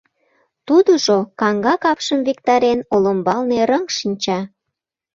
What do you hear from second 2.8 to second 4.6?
олымбалне рыҥ шинча.